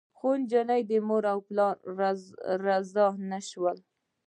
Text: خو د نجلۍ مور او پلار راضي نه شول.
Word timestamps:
خو 0.17 0.29
د 0.35 0.37
نجلۍ 0.69 0.99
مور 1.07 1.23
او 1.31 1.39
پلار 1.47 1.75
راضي 2.67 3.07
نه 3.31 3.39
شول. 3.49 3.77